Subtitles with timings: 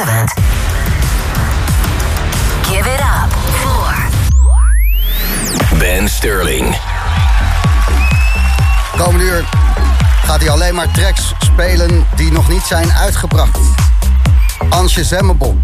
[0.00, 0.32] event.
[2.62, 3.94] Give it up for
[5.78, 6.76] Ben Sterling.
[8.96, 9.44] Komende uur
[10.24, 13.58] gaat hij alleen maar tracks spelen die nog niet zijn uitgebracht.
[14.80, 15.54] Unshazamable.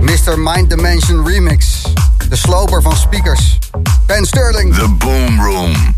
[0.00, 0.38] Mr.
[0.38, 1.82] Mind Dimension Remix.
[2.28, 3.58] De sloper van speakers.
[4.06, 4.74] Ben Sterling.
[4.74, 5.93] The Boom Room.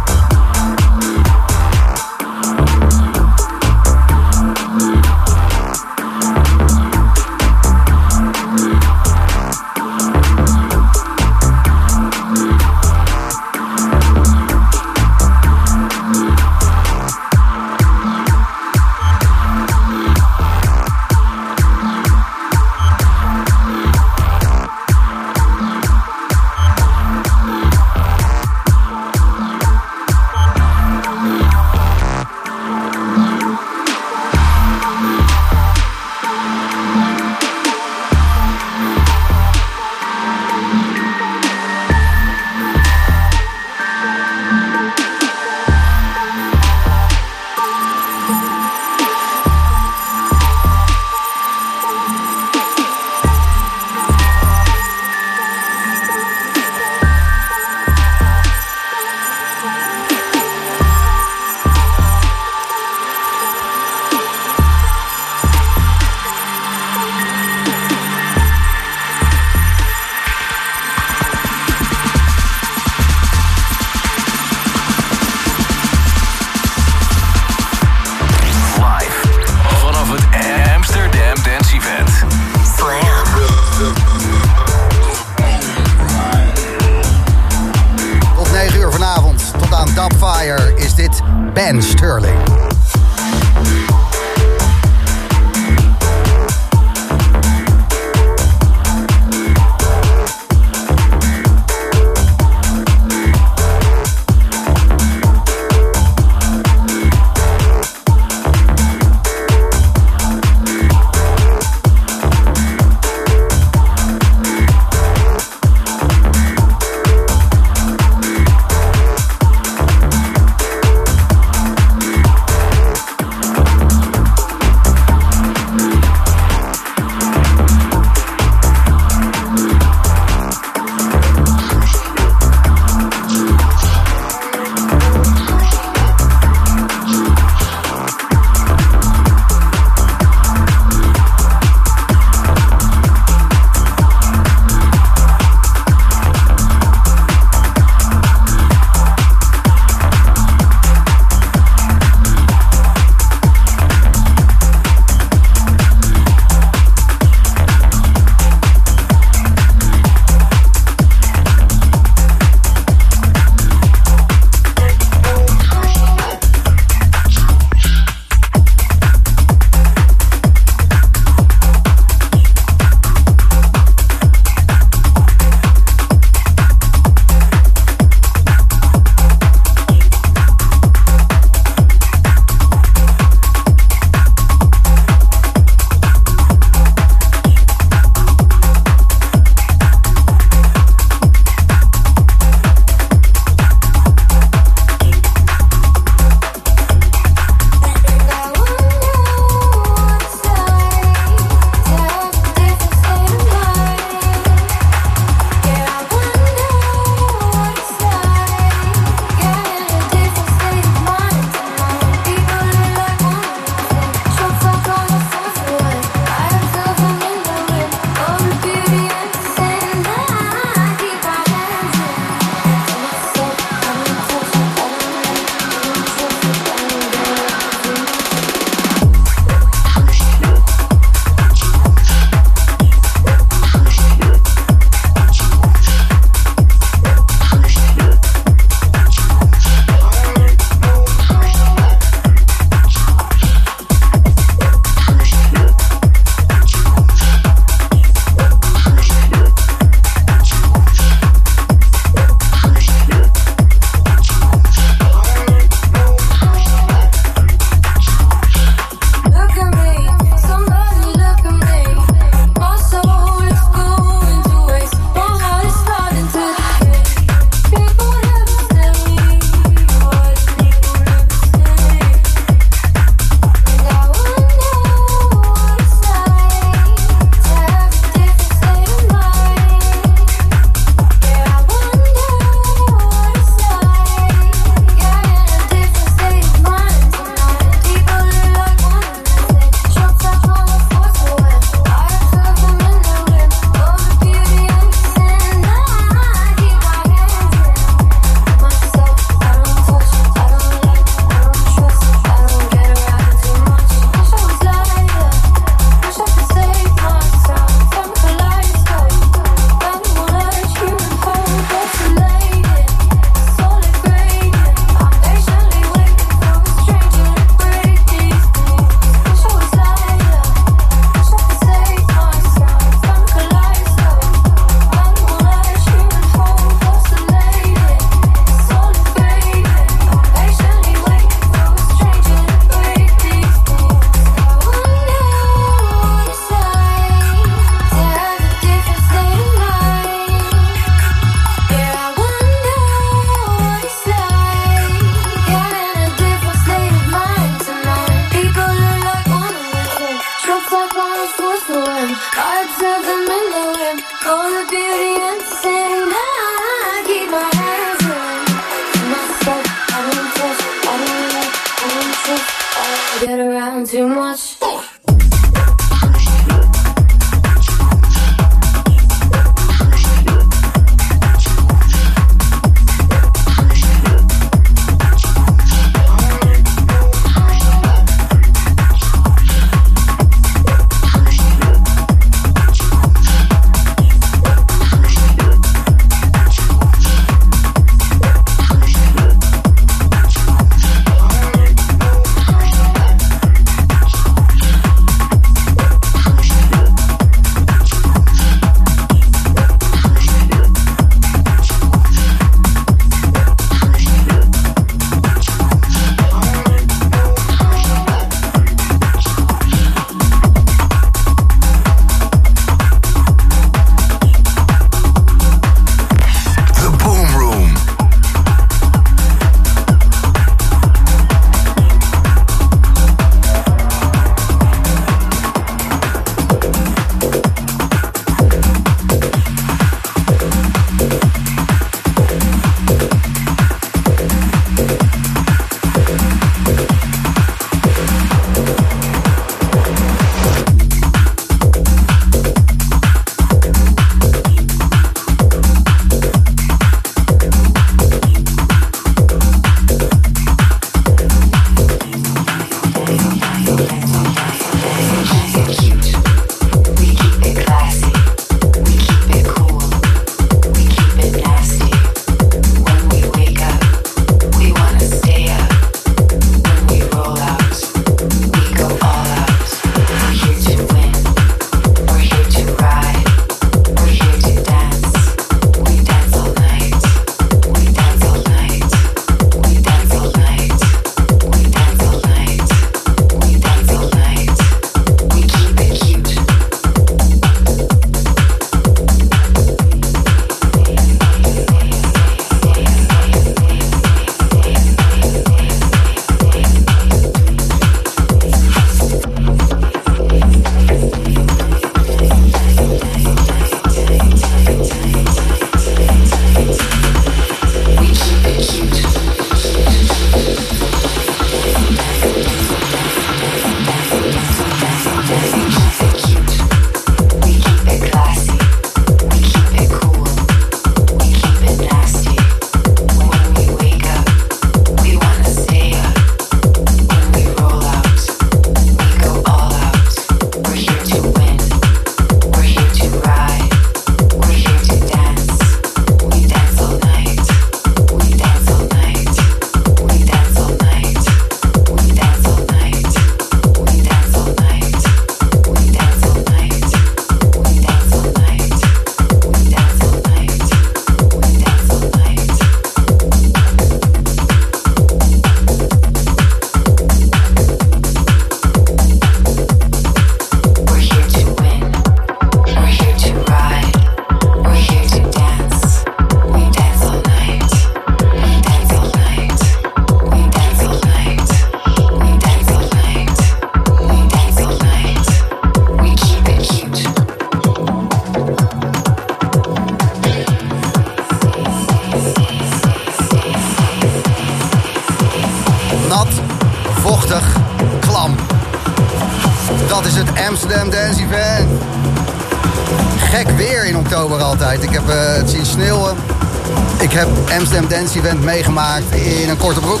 [598.18, 600.00] Event meegemaakt in een korte broek.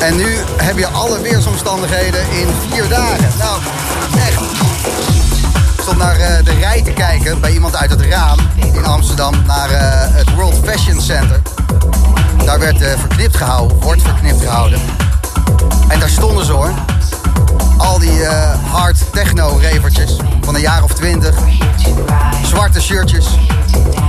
[0.00, 3.28] En nu heb je alle weersomstandigheden in vier dagen.
[3.38, 3.60] Nou,
[4.16, 4.40] echt.
[5.76, 8.38] Ik stond naar uh, de rij te kijken bij iemand uit het raam
[8.72, 9.78] in Amsterdam naar uh,
[10.16, 11.42] het World Fashion Center.
[12.44, 14.80] Daar werd uh, verknipt gehouden, wordt verknipt gehouden.
[15.88, 16.72] En daar stonden ze hoor.
[17.76, 18.24] Al die
[18.70, 21.34] hard techno-revertjes van een jaar of twintig.
[22.44, 23.26] Zwarte shirtjes.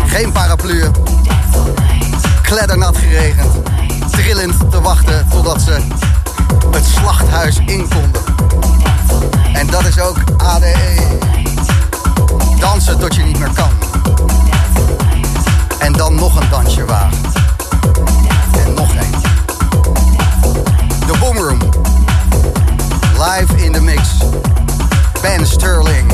[0.08, 0.92] Geen paraplu.
[2.46, 3.52] Kleddernat geregend.
[4.12, 5.78] Trillend te wachten totdat ze
[6.72, 8.22] het slachthuis in konden.
[9.54, 11.18] En dat is ook ADE.
[12.60, 13.70] Dansen tot je niet meer kan.
[15.80, 17.18] En dan nog een dansje wagen.
[18.66, 19.22] En nog één.
[21.00, 21.60] De Boomroom.
[23.18, 24.02] Live in the mix.
[25.22, 26.12] Ben Sterling.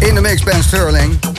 [0.00, 1.37] In de mix Ben Sterling.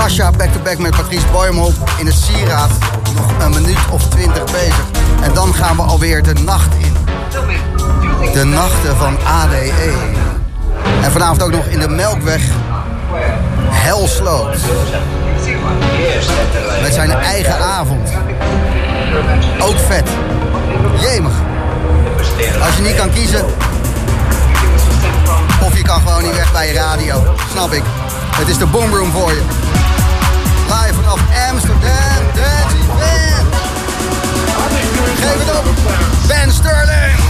[0.00, 2.70] Sasha back-to-back met Patrice Boymholt in het Sieraad.
[3.14, 4.84] Nog een minuut of twintig bezig.
[5.22, 6.94] En dan gaan we alweer de nacht in.
[8.32, 9.92] De nachten van ADE.
[11.02, 12.42] En vanavond ook nog in de Melkweg
[13.68, 14.56] Helsloot.
[16.82, 18.10] Met zijn eigen avond.
[19.58, 20.08] Ook vet.
[21.00, 21.32] Jemig.
[22.66, 23.44] Als je niet kan kiezen.
[25.62, 27.34] Of je kan gewoon niet weg bij je radio.
[27.50, 27.82] Snap ik.
[28.36, 29.42] Het is de boomroom voor je.
[31.10, 31.80] Vanaf Amsterdam.
[32.34, 33.46] Daddy Ben.
[35.16, 35.64] Geef het op.
[36.26, 37.29] Ben Sterling.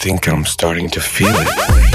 [0.00, 1.89] Think I'm starting to feel it.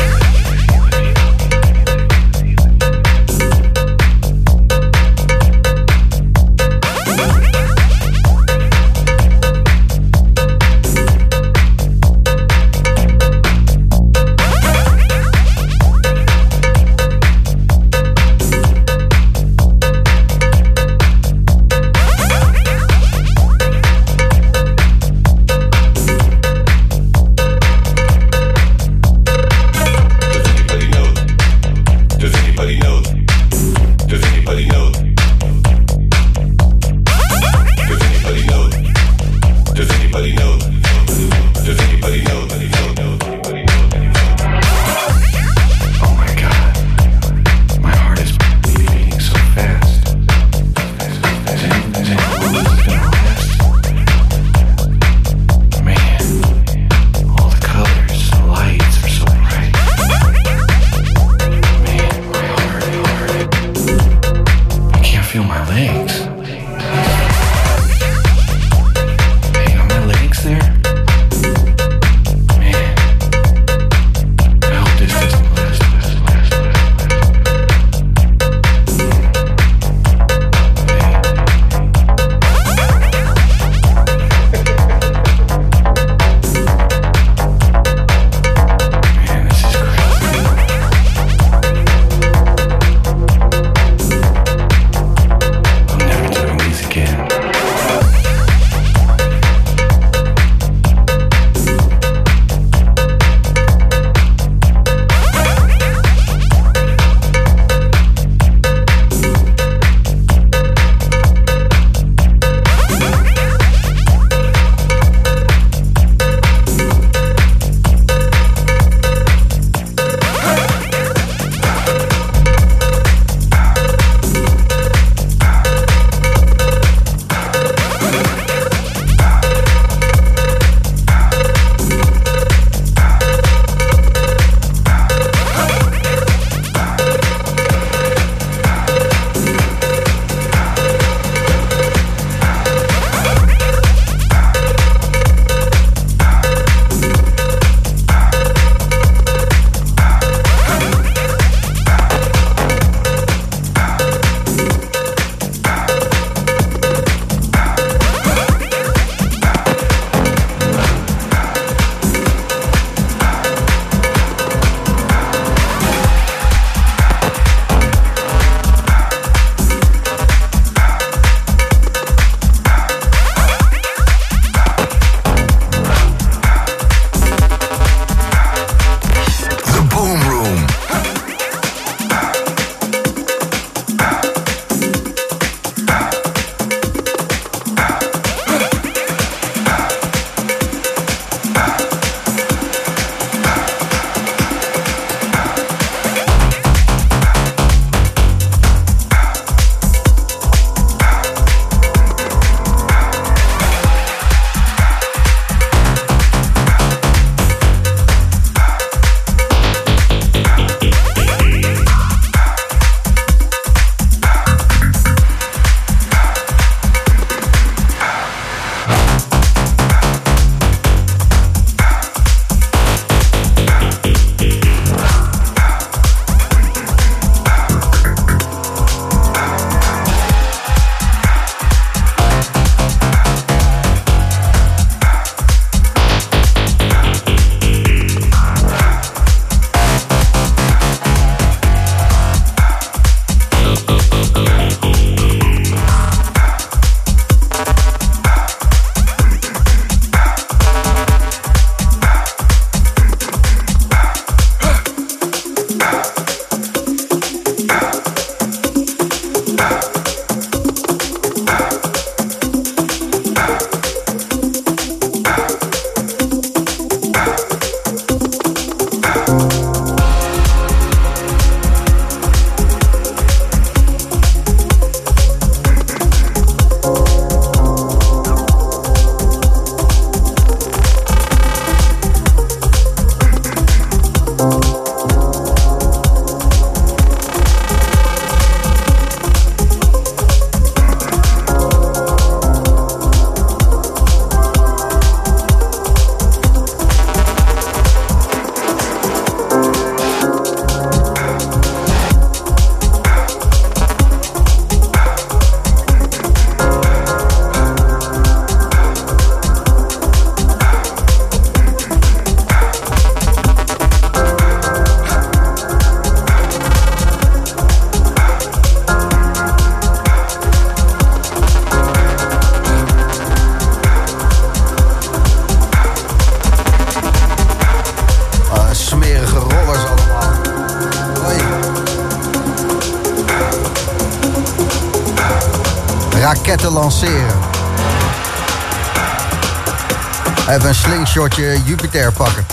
[341.15, 342.45] Slingshotje Jupiter pakken.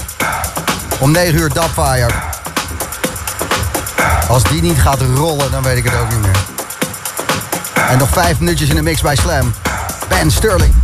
[1.01, 2.11] Om 9 uur Dubfire.
[4.29, 6.37] Als die niet gaat rollen, dan weet ik het ook niet meer.
[7.89, 9.55] En nog vijf minuutjes in de mix bij Slam.
[10.09, 10.31] Ben.
[10.31, 10.75] Sterling.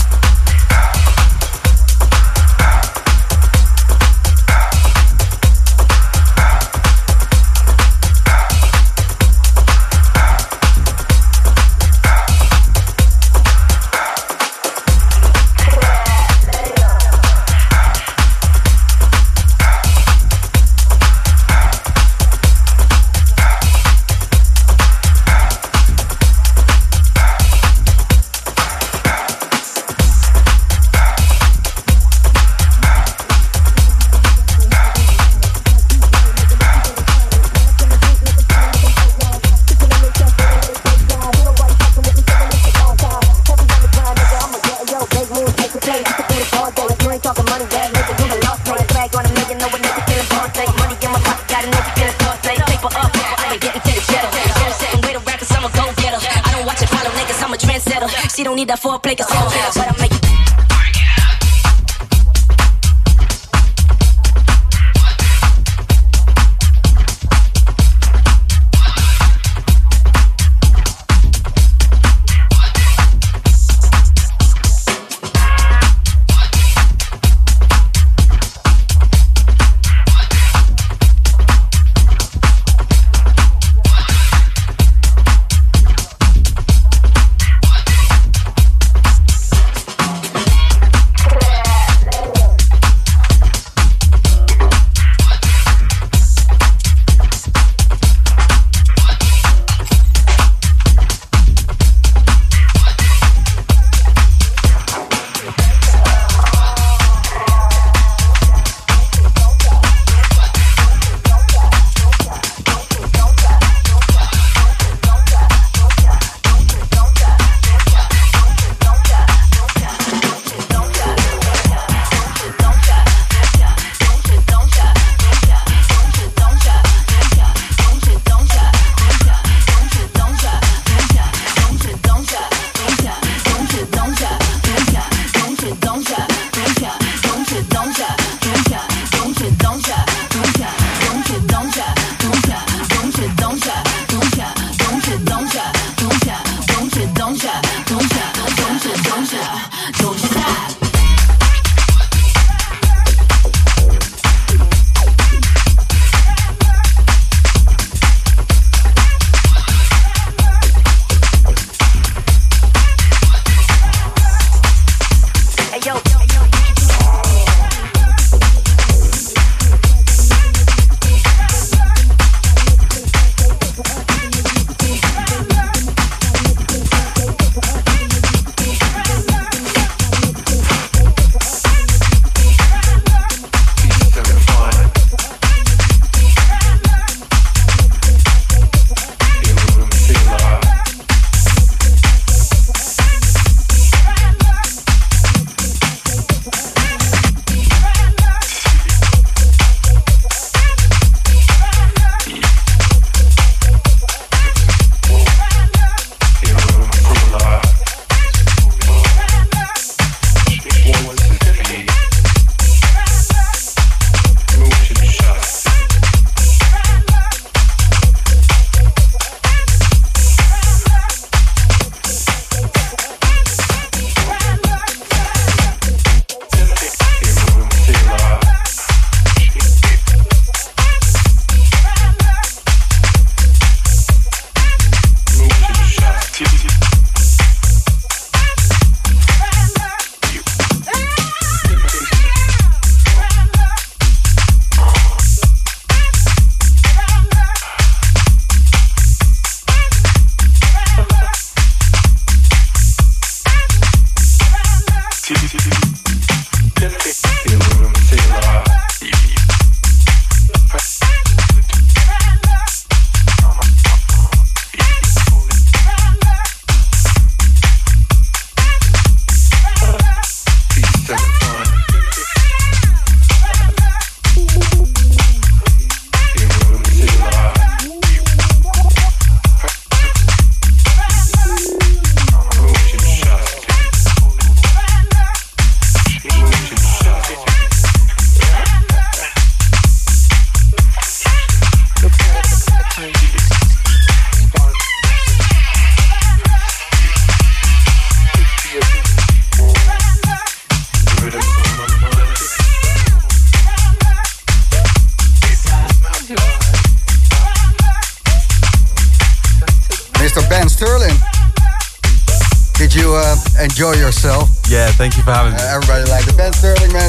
[314.99, 315.63] Thank you for having me.
[315.63, 317.09] Everybody like the Ben Sterling man.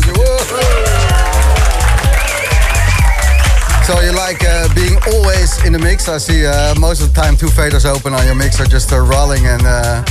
[3.84, 6.08] So you like uh, being always in the mix?
[6.08, 9.00] I see uh, most of the time two faders open on your mixer, just uh,
[9.00, 9.64] rolling and.
[9.66, 10.06] Uh,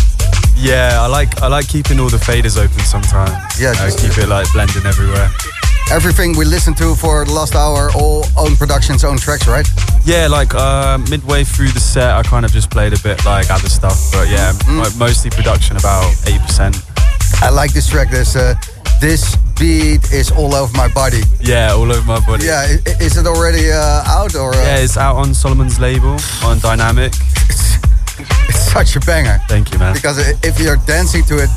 [0.57, 3.31] yeah, I like I like keeping all the faders open sometimes.
[3.61, 5.31] Yeah, I just keep it like blending everywhere.
[5.93, 9.67] Everything we listened to for the last hour, all own productions, own tracks, right?
[10.05, 13.49] Yeah, like uh, midway through the set, I kind of just played a bit like
[13.51, 14.99] other stuff, but yeah, mm.
[14.99, 16.75] mostly production, about eighty percent.
[17.41, 18.11] I like this track.
[18.11, 18.55] There's uh,
[19.01, 21.23] this beat is all over my body.
[21.41, 22.47] Yeah, all over my body.
[22.47, 22.65] Yeah,
[23.01, 24.55] is it already uh, out or?
[24.55, 24.63] Uh...
[24.63, 27.15] Yeah, it's out on Solomun's label on Diynamic.
[27.49, 27.79] It's,
[28.49, 29.39] it's such a banger.
[29.49, 29.95] Thank you, man.
[29.95, 31.51] Because if you're dancing to it,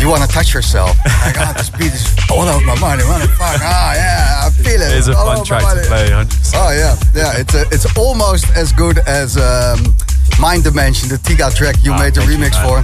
[0.00, 0.98] you want to touch yourself.
[1.22, 3.04] like, oh, this beat is all over my body.
[3.04, 3.62] What the fuck?
[3.62, 4.98] Ah, yeah, I feel it.
[4.98, 6.52] It's a all fun track to play, 100%.
[6.56, 6.96] Oh, yeah.
[7.14, 9.94] Yeah, it's, a, it's almost as good as um,
[10.40, 12.78] Mind Dimension, the Tiga track you oh, made the remix you, for.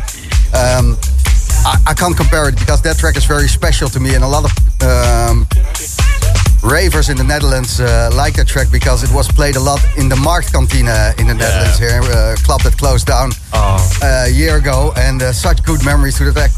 [0.55, 0.97] Um,
[1.68, 4.26] I, I, can't compare it because that track is very special to me, and a
[4.26, 5.46] lot of um,
[6.64, 10.08] ravers in the Netherlands uh, like that track because it was played a lot in
[10.08, 10.88] the Marktkantine
[11.20, 11.44] in the yeah.
[11.44, 13.76] Netherlands here, a uh, club that closed down oh.
[14.02, 16.52] Uh, a year ago, and uh, such good memories to the track.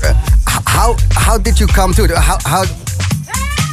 [0.46, 2.10] How how did you come to it?
[2.14, 2.64] How, how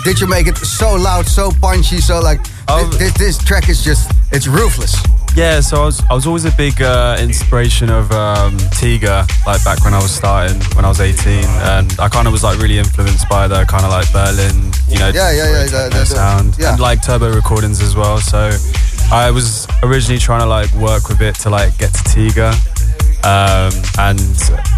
[0.04, 2.90] did you make it so loud, so punchy, so like oh.
[2.98, 4.96] this, this track is just it's ruthless.
[5.38, 9.64] Yeah, so I was I was always a big uh, inspiration of um, Tiga, like
[9.64, 12.58] back when I was starting, when I was 18, and I kind of was like
[12.58, 16.06] really influenced by the kind of like Berlin, you know, yeah, yeah, yeah, the, the,
[16.06, 16.72] sound, yeah.
[16.72, 18.18] and like turbo recordings as well.
[18.18, 18.50] So
[19.12, 22.58] I was originally trying to like work with it to like get to Tiga,
[23.22, 23.70] um,
[24.00, 24.20] and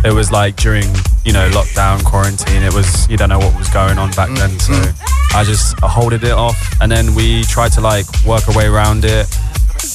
[0.04, 0.84] it was like during
[1.24, 4.58] you know lockdown quarantine it was you don't know what was going on back then
[4.58, 5.38] so mm-hmm.
[5.38, 9.04] i just holded it off and then we tried to like work our way around
[9.04, 9.28] it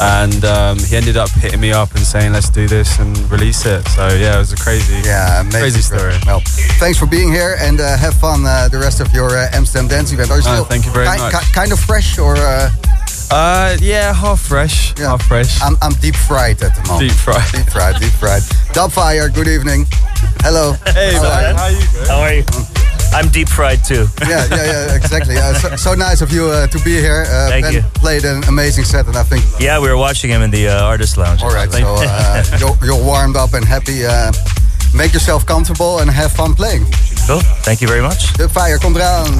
[0.00, 3.66] and um, he ended up hitting me up and saying, "Let's do this and release
[3.66, 6.14] it." So yeah, it was a crazy, yeah, crazy story.
[6.26, 6.40] Well,
[6.78, 9.88] thanks for being here and uh, have fun uh, the rest of your uh, Amsterdam
[9.88, 10.30] dance event.
[10.30, 11.32] Are you still thank you very ki- much.
[11.32, 12.36] Ki- kind of fresh or?
[12.36, 12.70] Uh?
[13.30, 15.08] uh, yeah, half fresh, yeah.
[15.08, 15.60] half fresh.
[15.62, 17.10] I'm, I'm deep fried at the moment.
[17.10, 18.42] Deep fried, deep fried, deep fried.
[18.72, 19.86] Dubfire, good evening.
[20.40, 20.74] Hello.
[20.92, 21.56] Hey, How man.
[21.56, 22.06] How are you?
[22.06, 22.83] How are you?
[23.14, 24.06] I'm deep fried too.
[24.28, 25.36] yeah, yeah, yeah, exactly.
[25.36, 27.24] Uh, so, so, nice of you uh, to be here.
[27.28, 27.82] Uh, Thank ben you.
[27.94, 29.44] played an amazing set, and I think.
[29.60, 31.40] Yeah, we were watching him in the uh, artist lounge.
[31.42, 34.04] All right, so uh, you're, you're, warmed up and happy.
[34.04, 34.32] Uh,
[34.92, 36.86] make yourself comfortable and have fun playing.
[37.26, 37.40] Cool.
[37.62, 38.32] Thank you very much.
[38.36, 39.32] Dubfire komt eraan.